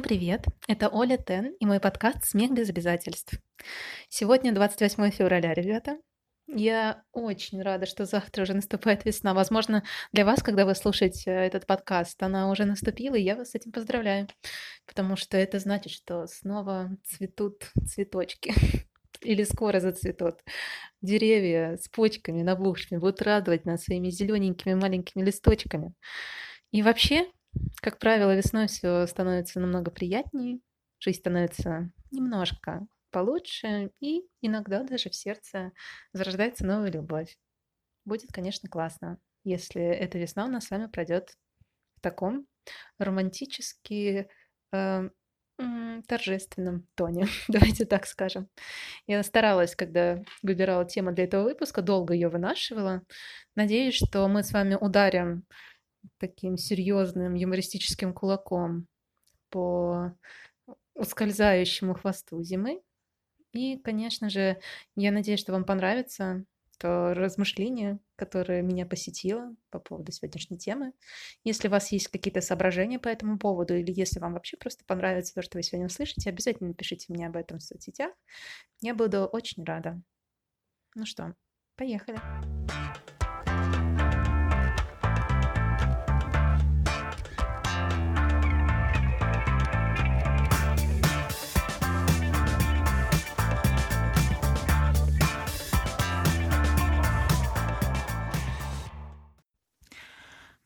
[0.00, 0.46] Всем привет!
[0.66, 3.34] Это Оля Тен и мой подкаст «Смех без обязательств».
[4.08, 5.98] Сегодня 28 февраля, ребята.
[6.46, 9.34] Я очень рада, что завтра уже наступает весна.
[9.34, 13.54] Возможно, для вас, когда вы слушаете этот подкаст, она уже наступила, и я вас с
[13.54, 14.26] этим поздравляю,
[14.86, 18.54] потому что это значит, что снова цветут цветочки
[19.20, 20.40] или скоро зацветут.
[21.02, 25.92] Деревья с почками, набухшими будут радовать нас своими зелененькими маленькими листочками.
[26.70, 27.26] И вообще,
[27.80, 30.60] как правило, весной все становится намного приятнее,
[30.98, 35.72] жизнь становится немножко получше, и иногда даже в сердце
[36.12, 37.36] зарождается новая любовь.
[38.04, 41.36] Будет, конечно, классно, если эта весна у нас с вами пройдет
[41.96, 42.46] в таком
[42.98, 44.28] романтически
[44.72, 45.10] э,
[46.06, 48.48] торжественном тоне, давайте так скажем.
[49.06, 53.02] Я старалась, когда выбирала тему для этого выпуска, долго ее вынашивала.
[53.54, 55.44] Надеюсь, что мы с вами ударим
[56.18, 58.86] таким серьезным юмористическим кулаком
[59.50, 60.12] по
[60.94, 62.82] ускользающему хвосту зимы.
[63.52, 64.60] И, конечно же,
[64.96, 66.44] я надеюсь, что вам понравится
[66.80, 70.94] то размышление, которое меня посетило по поводу сегодняшней темы.
[71.44, 75.34] Если у вас есть какие-то соображения по этому поводу, или если вам вообще просто понравится
[75.34, 78.12] то, что вы сегодня услышите, обязательно напишите мне об этом в соцсетях.
[78.80, 80.00] Я буду очень рада.
[80.94, 81.34] Ну что,
[81.76, 82.18] поехали.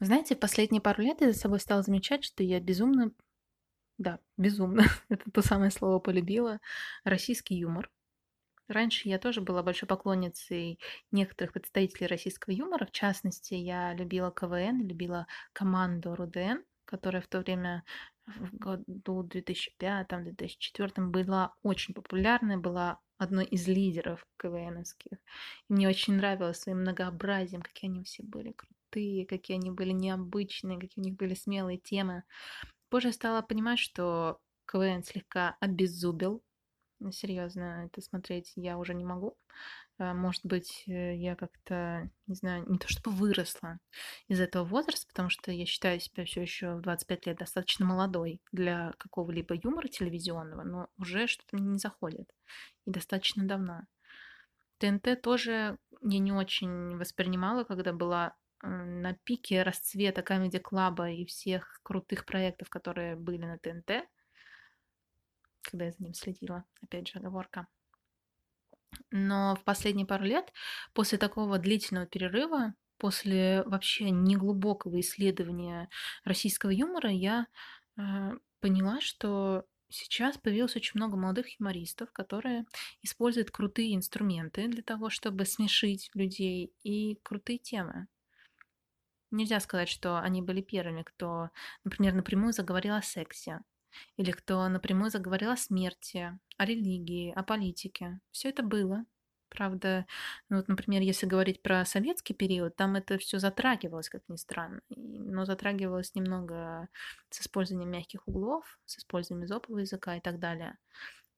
[0.04, 3.10] Знаете, последние пару лет я за собой стала замечать, что я безумно,
[3.96, 6.60] да, безумно, это то самое слово полюбила,
[7.04, 7.90] российский юмор.
[8.68, 10.78] Раньше я тоже была большой поклонницей
[11.10, 12.84] некоторых представителей российского юмора.
[12.84, 17.82] В частности, я любила КВН, любила команду РУДН, которая в то время
[18.26, 25.16] в году 2005-2004 была очень популярной, была одной из лидеров КВНовских.
[25.70, 28.73] Мне очень нравилось своим многообразием, какие они все были крутые,
[29.28, 32.24] какие они были необычные, какие у них были смелые темы.
[32.88, 36.42] Позже я стала понимать, что КВН слегка обеззубил.
[37.00, 39.36] Ну, серьезно, это смотреть я уже не могу.
[39.98, 43.78] А, может быть, э, я как-то, не знаю, не то чтобы выросла
[44.26, 48.40] из этого возраста, потому что я считаю себя все еще в 25 лет достаточно молодой
[48.52, 52.28] для какого-либо юмора телевизионного, но уже что-то не заходит.
[52.86, 53.82] И достаточно давно.
[54.78, 61.80] ТНТ тоже я не очень воспринимала, когда была на пике расцвета Comedy Club и всех
[61.82, 64.08] крутых проектов, которые были на ТНТ,
[65.62, 67.66] когда я за ним следила, опять же, оговорка.
[69.10, 70.52] Но в последние пару лет,
[70.92, 75.88] после такого длительного перерыва, после вообще неглубокого исследования
[76.24, 77.46] российского юмора, я
[77.96, 82.66] э, поняла, что сейчас появилось очень много молодых юмористов, которые
[83.02, 88.06] используют крутые инструменты для того, чтобы смешить людей и крутые темы.
[89.34, 91.50] Нельзя сказать, что они были первыми, кто,
[91.82, 93.62] например, напрямую заговорил о сексе,
[94.16, 98.20] или кто напрямую заговорил о смерти, о религии, о политике.
[98.30, 99.04] Все это было.
[99.48, 100.06] Правда,
[100.48, 104.82] ну вот, например, если говорить про советский период, там это все затрагивалось, как ни странно,
[104.88, 106.88] но затрагивалось немного
[107.30, 110.78] с использованием мягких углов, с использованием изопового языка и так далее.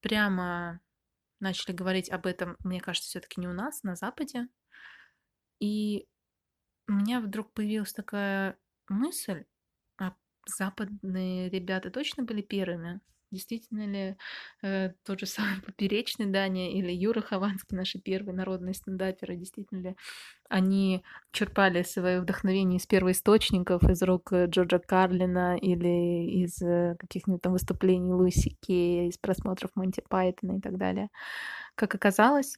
[0.00, 0.80] Прямо
[1.40, 4.48] начали говорить об этом, мне кажется, все-таки не у нас, на Западе.
[5.60, 6.06] И
[6.88, 8.56] у меня вдруг появилась такая
[8.88, 9.44] мысль,
[9.98, 10.14] а
[10.46, 13.00] западные ребята точно были первыми?
[13.32, 14.16] Действительно ли
[14.62, 19.96] э, тот же самый Поперечный Даня или Юра Хованский, наши первые народные стендаперы, действительно ли
[20.48, 27.42] они черпали свое вдохновение из первоисточников, из рук э, Джорджа Карлина или из э, каких-нибудь
[27.42, 31.08] там выступлений Луиси Кея, из просмотров Монти Пайтона и так далее?
[31.74, 32.56] Как оказалось,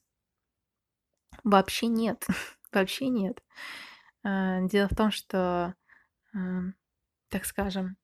[1.45, 2.27] вообще нет.
[2.73, 3.43] вообще нет.
[4.29, 5.75] Э, дело в том, что,
[6.35, 6.75] эм,
[7.31, 7.97] так скажем,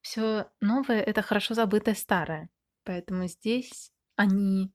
[0.00, 2.48] все новое это хорошо забытое старое.
[2.84, 4.72] Поэтому здесь они,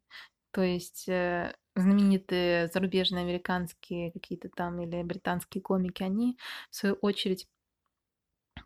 [0.51, 6.37] то есть э, знаменитые зарубежные американские какие-то там или британские комики, они,
[6.69, 7.47] в свою очередь,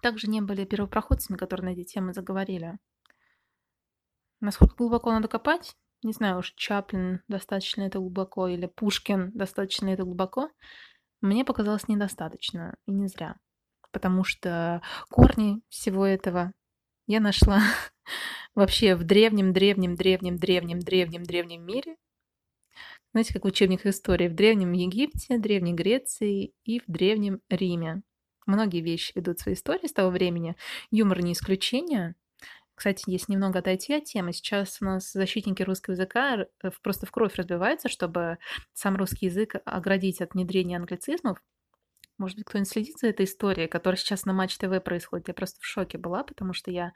[0.02, 2.80] также не были первопроходцами, которые на эти темы заговорили.
[4.42, 5.76] Насколько глубоко надо копать?
[6.04, 10.50] Не знаю уж, Чаплин достаточно это глубоко или Пушкин достаточно это глубоко.
[11.26, 13.38] Мне показалось недостаточно, и не зря.
[13.92, 16.54] Потому что корни всего этого
[17.08, 17.62] я нашла
[18.56, 21.96] вообще в древнем, древнем, древнем, древнем, древнем, древнем мире.
[23.12, 28.04] Знаете, как в учебниках истории, в Древнем Египте, Древней Греции и в Древнем Риме.
[28.46, 30.56] Многие вещи ведут свои истории с того времени.
[30.92, 32.16] Юмор не исключение.
[32.76, 37.12] Кстати, если немного отойти от темы, сейчас у нас защитники русского языка э, просто в
[37.12, 38.38] кровь разбиваются, чтобы
[38.74, 41.42] сам русский язык оградить от внедрения англицизмов.
[42.18, 45.28] Может быть, кто-нибудь следит за этой историей, которая сейчас на Матч ТВ происходит?
[45.28, 46.94] Я просто в шоке была, потому что я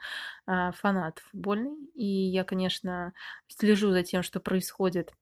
[0.47, 3.13] э, фанат футбольный, и я, конечно,
[3.47, 5.13] слежу за тем, что происходит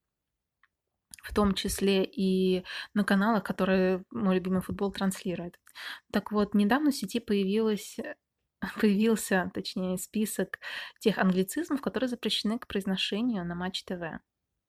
[1.24, 2.64] в том числе и
[2.94, 5.60] на каналах, которые мой любимый футбол транслирует.
[6.12, 7.98] Так вот, недавно в сети появилась
[8.82, 10.60] появился, точнее, список
[11.00, 14.20] тех англицизмов, которые запрещены к произношению на Матч ТВ.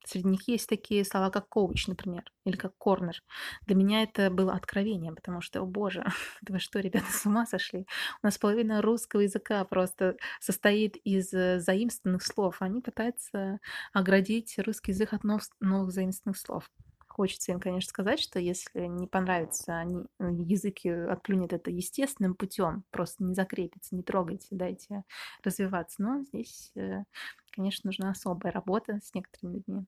[0.04, 3.22] Среди них есть такие слова, как коуч, например, или как корнер.
[3.66, 6.06] Для меня это было откровением, потому что, о боже,
[6.48, 7.86] вы что, ребята, с ума сошли?
[8.22, 12.62] У нас половина русского языка просто состоит из э, заимствованных слов.
[12.62, 13.58] Они пытаются
[13.92, 16.70] оградить русский язык от новых заимствованных слов
[17.18, 22.84] хочется им, конечно, сказать, что если не понравится, они, э, язык отклюнет это естественным путем,
[22.92, 25.02] просто не закрепится, не трогайте, дайте
[25.42, 26.00] развиваться.
[26.00, 27.02] Но здесь, э,
[27.50, 29.86] конечно, нужна особая работа с некоторыми людьми.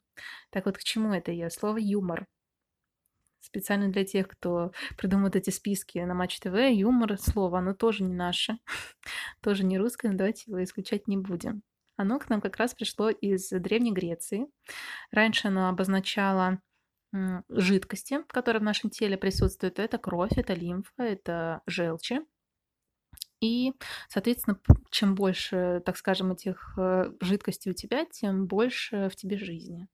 [0.51, 1.51] Так вот, к чему это я?
[1.51, 2.27] Слово «юмор».
[3.39, 8.13] Специально для тех, кто придумывает эти списки на Матч ТВ, юмор слово, оно тоже не
[8.13, 8.59] наше,
[9.41, 11.63] тоже не русское, но давайте его исключать не будем.
[11.97, 14.49] Оно к нам как раз пришло из Древней Греции.
[15.13, 16.61] Раньше оно обозначало
[17.49, 19.79] жидкости, которые в нашем теле присутствуют.
[19.79, 22.21] Это кровь, это лимфа, это желчи.
[23.41, 23.73] И,
[24.09, 24.61] соответственно,
[24.91, 29.89] чем больше, так скажем, этих э, жидкостей у тебя, тем больше в тебе жизни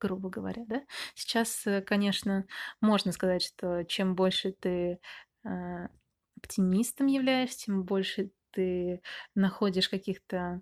[0.00, 0.82] грубо говоря, да.
[1.14, 2.46] Сейчас, э, конечно,
[2.82, 5.00] можно сказать, что чем больше ты
[5.44, 5.88] э,
[6.36, 9.00] оптимистом являешься, тем больше ты
[9.34, 10.60] находишь каких-то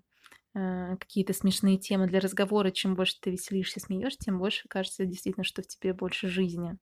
[0.53, 5.61] какие-то смешные темы для разговора, чем больше ты веселишься, смеешь, тем больше кажется действительно, что
[5.61, 6.77] в тебе больше жизни.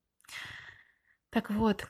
[1.30, 1.88] Так вот,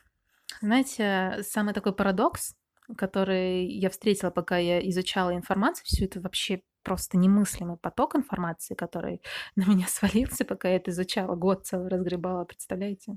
[0.60, 2.54] знаете, самый такой парадокс,
[2.96, 9.22] который я встретила, пока я изучала информацию, все это вообще просто немыслимый поток информации, который
[9.56, 13.16] на меня свалился, пока я это изучала, год целый разгребала, представляете?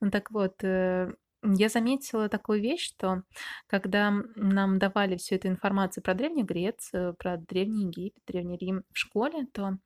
[0.00, 1.12] Ну так вот, э,
[1.42, 3.22] я заметила такую вещь, что
[3.66, 8.98] когда нам давали всю эту информацию про Древнюю Грецию, про Древний Египет, Древний Рим в
[8.98, 9.78] школе, то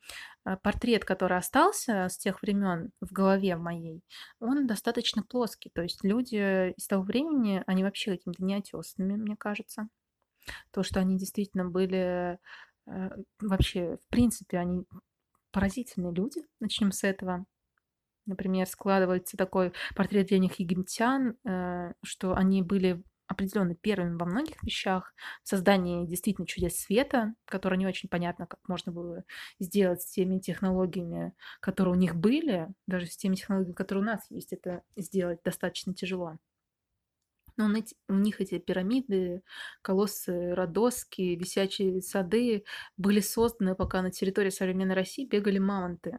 [0.45, 4.03] а, портрет, который остался с тех времен в голове моей,
[4.39, 5.71] он достаточно плоский.
[5.71, 9.89] То есть люди из того времени, они вообще какими-то неотесанными, мне кажется.
[10.71, 12.39] То, что они действительно были
[12.87, 13.11] э,
[13.41, 14.85] вообще, в принципе, они
[15.53, 17.45] поразительные люди, начнем с этого
[18.31, 25.15] например, складывается такой портрет древних египтян, э, что они были определенно первыми во многих вещах,
[25.45, 29.25] в создании действительно чудес света, которые не очень понятно, как можно было
[29.61, 34.27] сделать с теми технологиями, которые у них были, даже с теми технологиями, которые у нас
[34.31, 36.39] есть, это сделать достаточно тяжело.
[37.57, 37.69] Но
[38.09, 39.43] у них эти пирамиды,
[39.83, 42.65] колоссы, родоски, висячие сады
[42.97, 46.19] были созданы, пока на территории современной России бегали мамонты.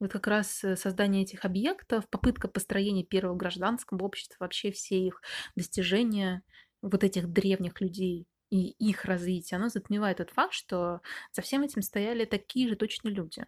[0.00, 5.22] Вот как раз э, создание этих объектов, попытка построения первого гражданского общества, вообще все их
[5.54, 6.42] достижения
[6.80, 11.02] вот этих древних людей и их развитие, оно затмевает тот факт, что
[11.32, 13.44] за всем этим стояли такие же точно люди.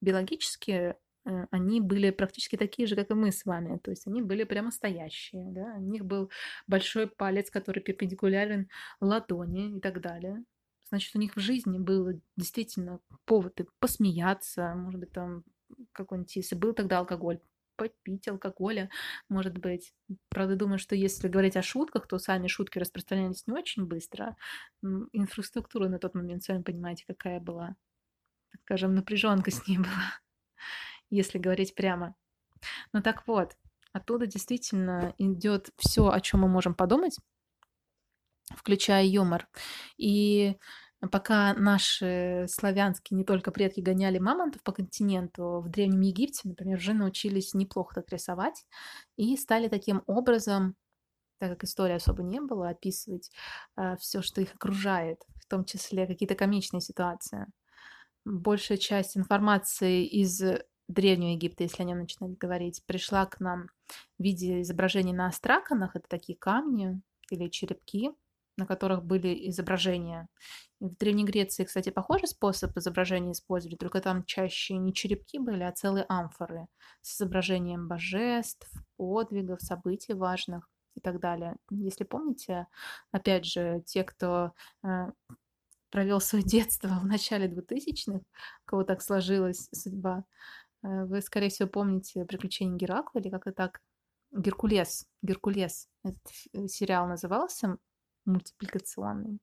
[0.00, 3.78] Биологически э, они были практически такие же, как и мы с вами.
[3.78, 5.52] То есть они были прямо стоящие.
[5.52, 5.74] Да?
[5.76, 6.30] У них был
[6.66, 8.68] большой палец, который перпендикулярен
[9.00, 10.42] ладони и так далее.
[10.88, 15.44] Значит, у них в жизни был действительно повод посмеяться, может быть, там
[15.92, 17.40] какой-нибудь, если был тогда алкоголь,
[17.76, 18.90] попить алкоголя,
[19.28, 19.94] может быть.
[20.28, 24.36] Правда, думаю, что если говорить о шутках, то сами шутки распространялись не очень быстро.
[25.12, 27.76] Инфраструктура на тот момент, сами понимаете, какая была.
[28.62, 30.20] Скажем, напряженка с ней была,
[31.10, 32.14] если говорить прямо.
[32.92, 33.56] Ну так вот,
[33.92, 37.16] оттуда действительно идет все, о чем мы можем подумать,
[38.56, 39.48] включая юмор.
[39.96, 40.56] И
[41.10, 46.94] Пока наши славянские не только предки гоняли мамонтов по континенту, в Древнем Египте, например, уже
[46.94, 48.64] научились неплохо так рисовать
[49.16, 50.76] и стали таким образом,
[51.38, 53.32] так как истории особо не было, описывать
[53.76, 57.46] э, все, что их окружает, в том числе какие-то комичные ситуации.
[58.24, 60.40] Большая часть информации из
[60.86, 63.66] Древнего Египта, если о нем начинать говорить, пришла к нам
[64.18, 68.10] в виде изображений на астраканах, это такие камни или черепки,
[68.62, 70.28] на которых были изображения.
[70.80, 75.72] В Древней Греции, кстати, похожий способ изображения использовали, только там чаще не черепки были, а
[75.72, 76.68] целые амфоры
[77.02, 81.56] с изображением божеств, подвигов, событий важных и так далее.
[81.70, 82.66] Если помните,
[83.10, 84.52] опять же, те, кто
[84.84, 85.10] э,
[85.90, 88.22] провел свое детство в начале 2000-х, у
[88.64, 90.24] кого так сложилась судьба,
[90.84, 93.80] э, вы, скорее всего, помните «Приключения Геракла» или как-то так,
[94.32, 97.76] Геркулес, Геркулес, этот сериал назывался,
[98.24, 99.38] мультипликационный,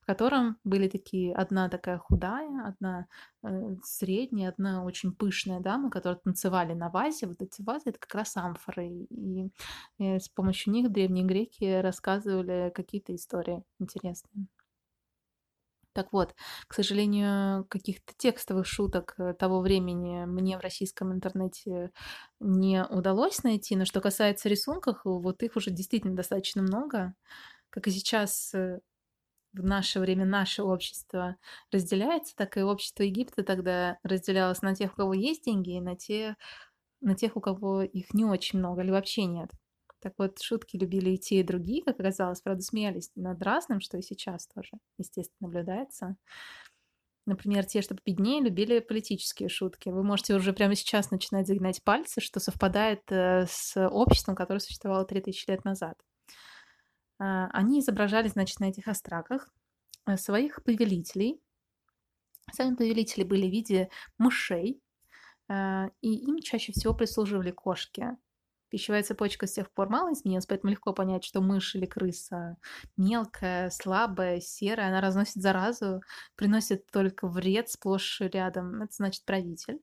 [0.00, 3.06] в котором были такие одна такая худая, одна
[3.42, 7.26] э, средняя, одна очень пышная дама, которые танцевали на вазе.
[7.26, 9.50] Вот эти вазы это как раз амфоры, и
[9.98, 14.46] э, с помощью них древние греки рассказывали какие-то истории интересные.
[15.94, 16.34] Так вот,
[16.66, 21.92] к сожалению, каких-то текстовых шуток э, того времени мне в российском интернете
[22.40, 23.76] не удалось найти.
[23.76, 27.14] Но что касается рисунков, вот их уже действительно достаточно много.
[27.74, 28.78] Как и сейчас э,
[29.52, 31.36] в наше время наше общество
[31.72, 35.96] разделяется, так и общество Египта тогда разделялось на тех, у кого есть деньги, и на,
[35.96, 36.36] те,
[37.00, 39.50] на тех, у кого их не очень много или вообще нет.
[39.98, 42.42] Так вот, шутки любили и те, и другие, как оказалось.
[42.42, 46.14] Правда, смеялись над разным, что и сейчас тоже, естественно, наблюдается.
[47.26, 49.88] Например, те, что победнее, любили политические шутки.
[49.88, 55.04] Вы можете уже прямо сейчас начинать загинать пальцы, что совпадает э, с обществом, которое существовало
[55.04, 55.96] 3000 лет назад.
[57.18, 59.52] А, они изображали, значит, на этих остраках
[60.06, 61.40] э, своих повелителей.
[62.52, 64.80] Сами повелители были в виде мышей,
[65.48, 68.16] э, и им чаще всего прислуживали кошки.
[68.74, 72.56] Пищевая цепочка с тех пор мало изменилась, поэтому легко понять, что мышь или крыса
[72.96, 76.02] мелкая, слабая, серая, она разносит заразу,
[76.34, 78.82] приносит только вред сплошь и рядом.
[78.82, 79.80] Это значит правитель.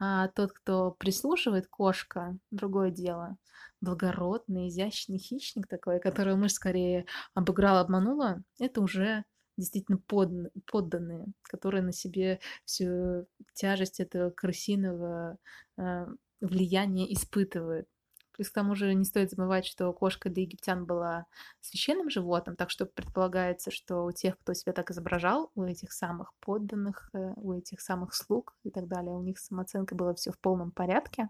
[0.00, 3.36] А тот, кто прислушивает, кошка, другое дело.
[3.80, 9.22] Благородный, изящный хищник такой, которого мышь скорее обыграла, обманула, это уже
[9.56, 10.30] действительно под,
[10.66, 15.38] подданные, которые на себе всю тяжесть этого крысиного
[15.78, 16.06] э,
[16.40, 17.86] влияния испытывают.
[18.32, 21.26] Плюс к тому же не стоит забывать, что кошка для египтян была
[21.60, 26.32] священным животным, так что предполагается, что у тех, кто себя так изображал, у этих самых
[26.40, 30.38] подданных, э, у этих самых слуг и так далее, у них самооценка была все в
[30.38, 31.28] полном порядке.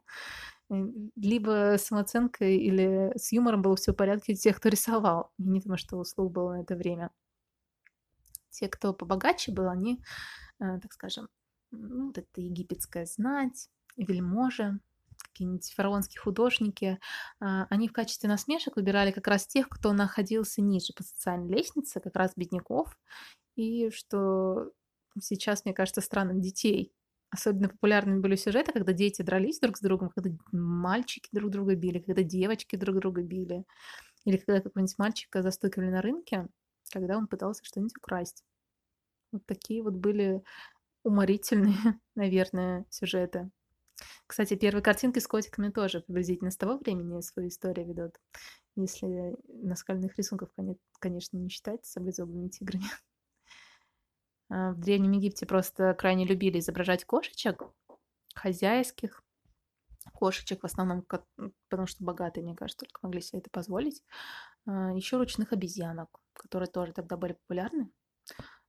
[0.69, 5.61] Либо с самооценкой или с юмором было все в порядке у тех, кто рисовал, не
[5.61, 7.11] потому что у слуг было на это время.
[8.51, 10.01] Те, кто побогаче был, они,
[10.61, 11.29] э, так скажем,
[11.73, 14.79] ну, вот это египетская знать, вельможи,
[15.33, 16.99] какие-нибудь фараонские художники,
[17.41, 22.01] а, они в качестве насмешек выбирали как раз тех, кто находился ниже по социальной лестнице,
[22.01, 22.97] как раз бедняков,
[23.57, 24.71] и что
[25.21, 26.93] сейчас, мне кажется, странным детей.
[27.31, 31.99] Особенно популярными были сюжеты, когда дети дрались друг с другом, когда мальчики друг друга били,
[31.99, 33.65] когда девочки друг друга били,
[34.25, 36.49] или когда какого-нибудь мальчика застукивали на рынке,
[36.93, 38.45] когда он пытался что-нибудь украсть.
[39.33, 40.43] Вот такие вот были
[41.05, 41.75] уморительные,
[42.15, 43.51] наверное, сюжеты.
[44.27, 48.21] Кстати, первые картинки с котиками тоже приблизительно с того времени свою историю ведут.
[48.77, 50.51] Если наскальных рисунков,
[50.99, 52.85] конечно, не считать с саблезубыми тиграми.
[54.51, 57.63] А в Древнем Египте просто крайне любили изображать кошечек,
[58.35, 59.23] хозяйских
[60.13, 61.07] кошечек, в основном,
[61.69, 64.03] потому что богатые, мне кажется, только могли себе это позволить.
[64.67, 67.91] А, Еще ручных обезьянок, которые тоже тогда были популярны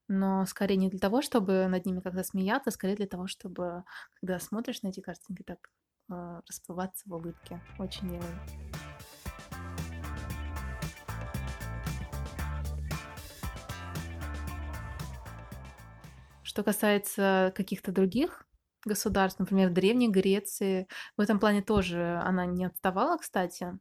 [0.07, 3.83] но скорее не для того, чтобы над ними как-то смеяться, скорее для того, чтобы,
[4.19, 5.69] когда смотришь на эти картинки, так
[6.11, 7.61] э, расплываться в улыбке.
[7.79, 8.39] Очень милые.
[16.43, 18.45] Что касается каких-то других
[18.85, 20.87] государств, например, Древней Греции.
[21.17, 23.79] В этом плане тоже она не отставала, кстати.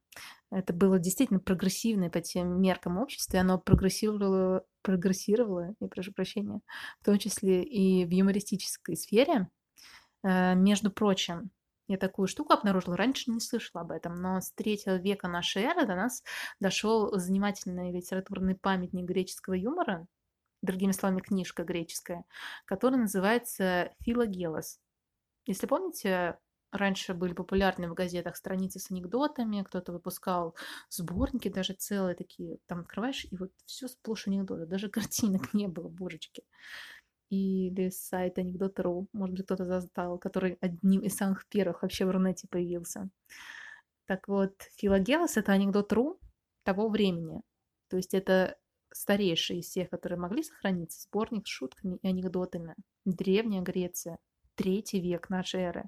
[0.51, 6.61] Это было действительно прогрессивное по тем меркам общества, и оно прогрессировало, прогрессировало, я прошу прощения,
[7.01, 9.49] в том числе и в юмористической сфере.
[10.23, 11.51] Э, между прочим,
[11.89, 15.87] я такую штуку обнаружила, раньше не слышала об этом, но с третьего века нашей эры
[15.87, 16.23] до нас
[16.61, 20.07] дошел занимательный литературный памятник греческого юмора,
[20.63, 22.25] другими словами, книжка греческая,
[22.65, 24.79] которая называется «Филогелос».
[25.45, 26.39] Если помните,
[26.73, 30.57] раньше были популярны в газетах страницы с анекдотами, кто-то выпускал
[30.89, 35.89] сборники даже целые такие, там открываешь, и вот все сплошь анекдоты, даже картинок не было,
[35.89, 36.43] божечки.
[37.31, 42.47] Или сайт анекдот.ру, может быть, кто-то застал, который одним из самых первых вообще в Рунете
[42.49, 43.09] появился.
[44.07, 46.21] Так вот, Филогелос— это анекдот.ру
[46.65, 47.41] того времени.
[47.89, 48.59] То есть это
[48.93, 52.75] старейший из всех, которые могли сохраниться, сборник с шутками и анекдотами.
[53.05, 54.19] Древняя Греция,
[54.55, 55.85] третий век нашей эры.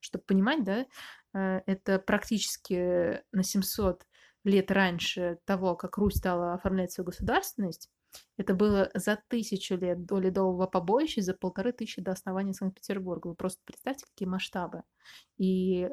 [0.00, 0.86] Чтобы понимать, да,
[1.34, 4.06] э, это практически на 700
[4.44, 7.90] лет раньше того, как Русь стала оформлять свою государственность,
[8.36, 13.28] это было за тысячу лет до ледового побоища, за полторы тысячи до основания Санкт-Петербурга.
[13.28, 14.82] Вы просто представьте, какие масштабы.
[15.36, 15.88] И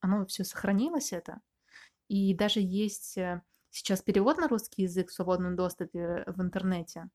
[0.00, 1.40] оно все сохранилось, это.
[2.08, 7.08] И даже есть э, сейчас перевод на русский язык в свободном доступе в интернете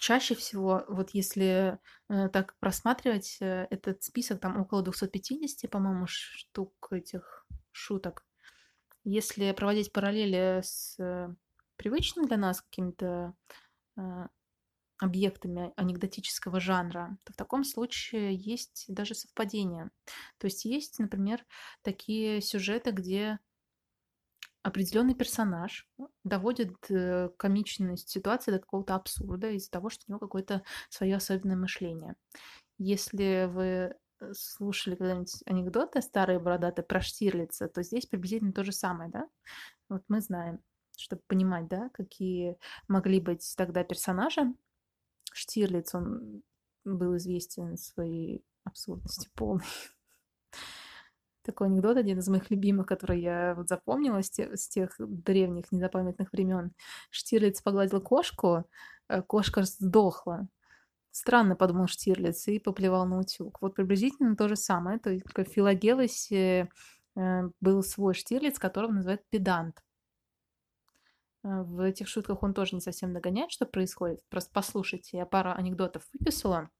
[0.00, 1.78] чаще всего, вот если
[2.08, 8.24] э, так просматривать э, этот список, там около 250, по-моему, штук этих шуток.
[9.04, 11.28] Если проводить параллели с э,
[11.76, 13.34] привычным для нас какими-то
[13.96, 14.26] э,
[14.98, 19.90] объектами анекдотического жанра, то в таком случае есть даже совпадение.
[20.38, 21.44] То есть есть, например,
[21.82, 23.38] такие сюжеты, где
[24.62, 25.88] определенный персонаж
[26.24, 31.56] доводит э, комичность ситуации до какого-то абсурда из-за того, что у него какое-то свое особенное
[31.56, 32.14] мышление.
[32.78, 38.72] Если вы э, слушали когда-нибудь анекдоты старые бородатые про Штирлица, то здесь приблизительно то же
[38.72, 39.28] самое, да?
[39.88, 40.60] Вот мы знаем,
[40.96, 44.42] чтобы понимать, да, какие могли быть тогда персонажи.
[45.32, 46.42] Штирлиц, он
[46.84, 49.64] был известен своей абсурдностью полной.
[51.50, 55.72] Такой анекдот, один из моих любимых, который я вот запомнила с тех, с тех древних
[55.72, 56.70] незапамятных времен.
[57.10, 58.66] Штирлиц погладил кошку,
[59.08, 60.46] э, кошка сдохла.
[61.10, 63.60] Странно, подумал Штирлиц, и поплевал на утюг.
[63.60, 66.68] Вот приблизительно то же самое, только в Филагелосе
[67.16, 69.82] э, был свой Штирлиц, которого называют педант.
[71.42, 74.20] Э, в этих шутках он тоже не совсем догоняет, что происходит.
[74.28, 76.70] Просто послушайте, я пару анекдотов выписала.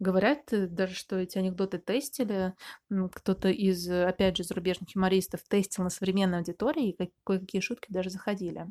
[0.00, 2.54] Говорят э, даже, что эти анекдоты тестили.
[2.88, 8.66] Кто-то из, опять же, зарубежных юмористов тестил на современной аудитории, и кое-какие шутки даже заходили.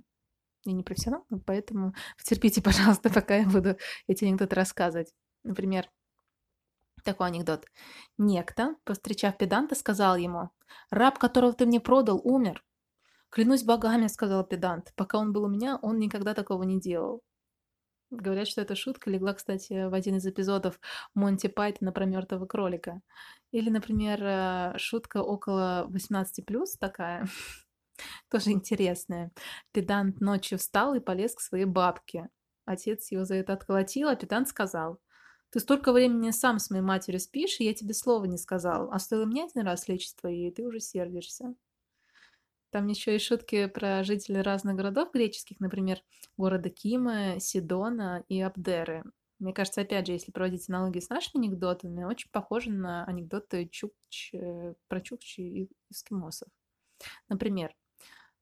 [0.66, 1.94] Я не профессионал, поэтому
[2.24, 5.14] терпите, пожалуйста, пока я буду эти анекдоты рассказывать.
[5.44, 5.90] Например,
[7.04, 7.66] такой анекдот.
[8.18, 10.50] Некто, повстречав педанта, сказал ему,
[10.90, 12.66] «Раб, которого ты мне продал, умер».
[13.30, 17.22] «Клянусь богами»,— сказал педант, «пока он был у меня, он никогда такого не делал».
[18.12, 20.80] Говорят, что эта шутка легла, кстати, в один из эпизодов
[21.14, 23.02] Монти Пайтона про мертвого кролика.
[23.52, 27.28] Или, например, э, шутка около 18+, такая,
[28.32, 29.32] тоже интересная.
[29.72, 32.30] Педант ночью встал и полез к своей бабке.
[32.66, 35.00] Отец его за это отколотил, а педант сказал,
[35.52, 38.98] «Ты столько времени сам с моей матерью спишь, и я тебе слова не сказал, а
[38.98, 41.54] стоило мне один раз лечь с твоей, ты уже сердишься».
[42.72, 46.00] Там еще и шутки про жителей разных городов греческих, например,
[46.38, 49.04] города Кима, Сидона и Абдеры.
[49.40, 54.34] Мне кажется, опять же, если проводить аналогии с нашими анекдотами, очень похожи на анекдоты чукч,
[54.34, 56.50] э, про чукчи и эскимосов.
[57.30, 57.74] Например,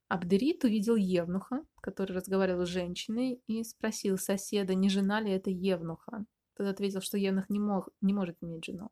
[0.09, 6.25] Абдерит увидел Евнуха, который разговаривал с женщиной, и спросил соседа, не жена ли это Евнуха.
[6.55, 8.89] Тот ответил, что Евнух не, мог, не может иметь жену.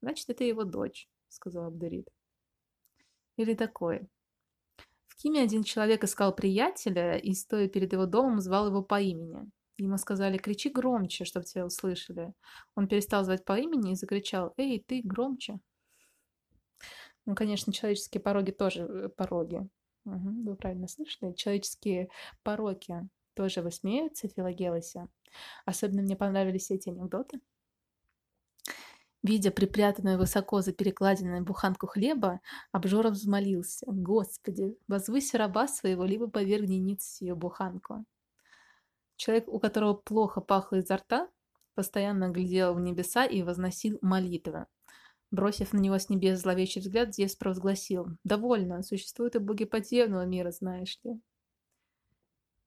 [0.00, 2.08] «Значит, это его дочь»,— сказал Абдерит.
[3.36, 4.08] Или такое.
[5.14, 9.50] В Киме один человек искал приятеля и, стоя перед его домом, звал его по имени.
[9.76, 12.32] Ему сказали «кричи громче, чтобы тебя услышали».
[12.74, 15.58] Он перестал звать по имени и закричал «Эй, ты громче!».
[17.26, 19.66] Ну, конечно, человеческие пороги тоже э, пороги.
[20.04, 21.32] Угу, вы правильно слышали.
[21.32, 22.08] Человеческие
[22.42, 25.08] пороки тоже высмеиваются в Филагелосе.
[25.64, 27.40] Особенно мне понравились эти анекдоты.
[29.24, 32.40] Видя припрятанную высоко за перекладиной буханку хлеба,
[32.72, 33.86] Обжоров взмолился.
[33.88, 38.04] «Господи, возвысь раба своего, либо повергни ниц сию буханку».
[39.16, 41.30] Человек, у которого плохо пахло изо рта,
[41.74, 44.66] постоянно глядел в небеса и возносил молитвы.
[45.30, 48.08] Бросив на него с небес зловещий взгляд, Зевс провозгласил.
[48.24, 51.18] «Довольно, существуют и боги подземного мира, знаешь ли».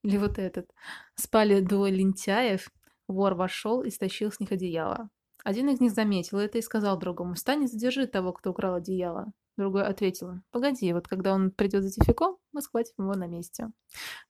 [0.02, 0.68] Или вот этот.
[1.14, 2.68] Спали двое лентяев,
[3.06, 5.08] вор вошел и стащил с них одеяло.
[5.48, 9.32] Один из них заметил это и сказал другому, «Встань и задержи того, кто украл одеяло».
[9.56, 13.70] Другой ответил, «Погоди, вот когда он придет за тификом, мы схватим его на месте».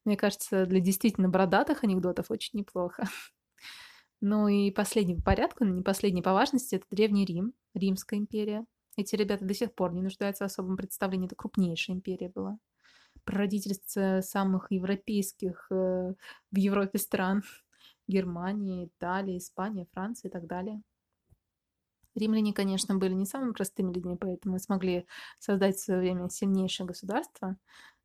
[0.04, 3.08] Мне кажется, для действительно бородатых анекдотов очень неплохо.
[4.20, 8.64] Ну и последний по порядку, но не последний по важности, это Древний Рим, Римская империя.
[8.96, 12.58] Эти ребята до сих пор не нуждаются в особом представлении, это крупнейшая империя была.
[13.24, 16.14] Прародительство самых европейских э,
[16.52, 17.42] в Европе стран.
[18.08, 20.82] Германии, Италии, Испания, Франция и так далее.
[22.18, 25.06] Римляне, конечно, были не самыми простыми людьми, поэтому смогли
[25.38, 27.56] создать в свое время сильнейшее государство.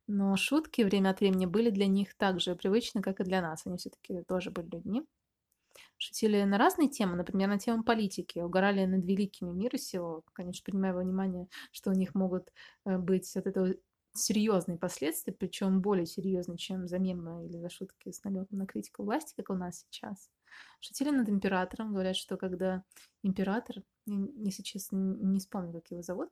[0.06, 3.66] Но шутки время от времени были для них так же привычны, как и для нас.
[3.66, 5.04] Они все-таки тоже были людьми.
[5.98, 10.92] Шутили на разные темы, например, на тему политики, угорали над великими мира сего, конечно, принимая
[10.92, 12.52] во внимание, что у них могут
[12.84, 13.74] э, быть от этого
[14.12, 19.02] серьезные последствия, причем более серьезные, чем за мемы или за шутки с намеком на критику
[19.02, 20.30] власти, как у нас сейчас.
[20.80, 22.84] Шутили над императором, говорят, что когда
[23.22, 26.30] император, если честно, не вспомню, как его зовут,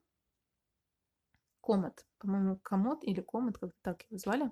[1.62, 4.50] Комод, по-моему, Комод или Комод, как-то так его звали.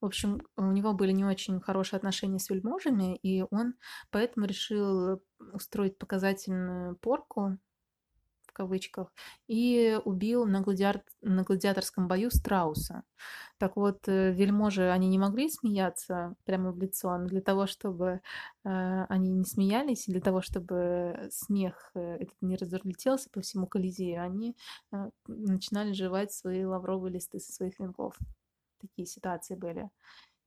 [0.00, 3.74] В общем, у него были не очень хорошие отношения с вельможами, и он
[4.10, 7.58] поэтому решил устроить показательную порку
[8.62, 9.12] кавычках,
[9.48, 11.02] и убил на, гладиар...
[11.22, 13.02] на гладиаторском бою страуса.
[13.58, 18.20] Так вот, э, вельможи, они не могли смеяться прямо в лицо, но для того, чтобы
[18.64, 24.22] э, они не смеялись, для того, чтобы смех э, этот не разлетелся по всему Колизею,
[24.22, 24.56] они
[24.92, 28.18] э, начинали жевать свои лавровые листы со своих венков.
[28.80, 29.90] такие ситуации были.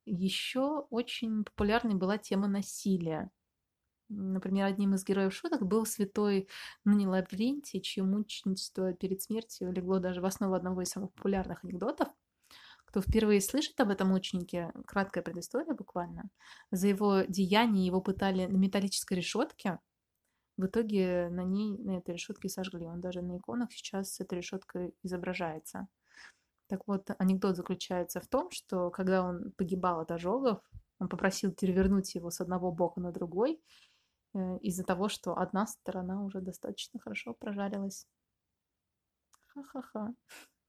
[0.05, 3.29] Еще очень популярной была тема насилия.
[4.09, 6.47] Например, одним из героев шуток был святой
[6.83, 12.09] ныне Лаврентий, чье мученичество перед смертью легло даже в основу одного из самых популярных анекдотов.
[12.85, 16.29] Кто впервые слышит об этом мученике, краткая предыстория буквально,
[16.71, 19.79] за его деяние его пытали на металлической решетке,
[20.57, 22.85] в итоге на ней, на этой решетке сожгли.
[22.85, 25.87] Он даже на иконах сейчас эта решетка изображается.
[26.67, 30.61] Так вот, анекдот заключается в том, что когда он погибал от ожогов,
[30.99, 33.61] он попросил перевернуть его с одного бока на другой,
[34.61, 38.07] из-за того, что одна сторона уже достаточно хорошо прожарилась.
[39.53, 40.13] Ха-ха-ха.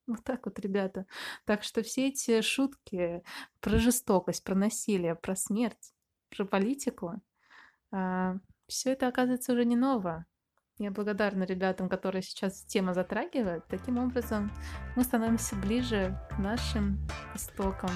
[0.08, 1.04] Вот так вот, ребята.
[1.46, 3.24] Так что все эти шутки
[3.58, 5.92] про жестокость, про насилие, про смерть,
[6.30, 7.20] про политику,
[7.90, 8.36] а,
[8.68, 10.24] все это, оказывается, уже не ново.
[10.78, 13.66] Я благодарна ребятам, которые сейчас тема затрагивают.
[13.66, 14.52] Таким образом,
[14.94, 16.98] мы становимся ближе к нашим
[17.34, 17.90] истокам.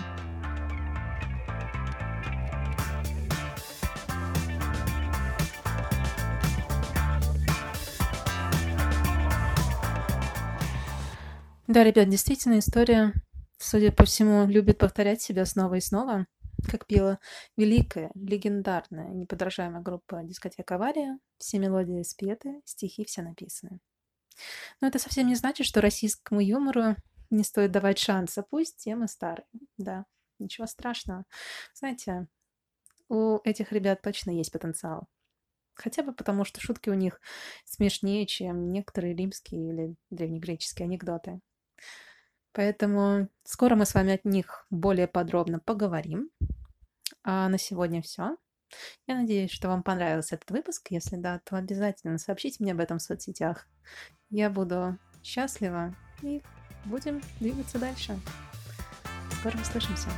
[11.70, 13.14] Да, ребят, действительно, история,
[13.56, 16.26] судя по всему, любит повторять себя снова и снова,
[16.68, 17.20] как пела
[17.56, 21.20] великая, легендарная, неподражаемая группа «Дискотека Авария».
[21.38, 23.78] Все мелодии спеты, стихи все написаны.
[24.80, 26.96] Но это совсем не значит, что российскому юмору
[27.30, 29.46] не стоит давать шанса, пусть темы старые.
[29.78, 30.06] Да,
[30.40, 31.24] ничего страшного.
[31.72, 32.26] Знаете,
[33.09, 35.06] у этих ребят точно есть потенциал.
[35.74, 37.20] Хотя бы потому, что шутки у них
[37.64, 41.40] смешнее, чем некоторые римские или древнегреческие анекдоты.
[42.52, 46.30] Поэтому скоро мы с вами от них более подробно поговорим.
[47.22, 48.36] А на сегодня все.
[49.06, 50.88] Я надеюсь, что вам понравился этот выпуск.
[50.90, 53.66] Если да, то обязательно сообщите мне об этом в соцсетях.
[54.30, 56.42] Я буду счастлива и
[56.84, 58.18] будем двигаться дальше.
[59.40, 60.08] Скоро услышимся.